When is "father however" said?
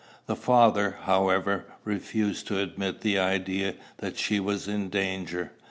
0.35-1.65